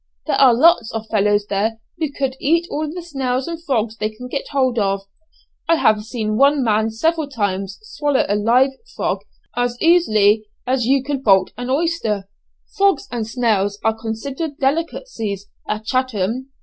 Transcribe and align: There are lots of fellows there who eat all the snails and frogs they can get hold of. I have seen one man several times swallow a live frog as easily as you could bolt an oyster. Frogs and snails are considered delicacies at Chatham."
There 0.25 0.37
are 0.41 0.51
lots 0.55 0.91
of 0.95 1.05
fellows 1.11 1.45
there 1.45 1.77
who 1.99 2.07
eat 2.39 2.67
all 2.71 2.89
the 2.91 3.03
snails 3.03 3.47
and 3.47 3.63
frogs 3.63 3.95
they 3.97 4.09
can 4.09 4.29
get 4.29 4.47
hold 4.47 4.79
of. 4.79 5.03
I 5.69 5.75
have 5.75 6.05
seen 6.05 6.37
one 6.37 6.63
man 6.63 6.89
several 6.89 7.29
times 7.29 7.77
swallow 7.83 8.25
a 8.27 8.35
live 8.35 8.71
frog 8.95 9.19
as 9.55 9.79
easily 9.79 10.47
as 10.65 10.87
you 10.87 11.03
could 11.03 11.23
bolt 11.23 11.51
an 11.55 11.69
oyster. 11.69 12.27
Frogs 12.75 13.07
and 13.11 13.27
snails 13.27 13.77
are 13.83 13.95
considered 13.95 14.57
delicacies 14.57 15.47
at 15.69 15.85
Chatham." 15.85 16.49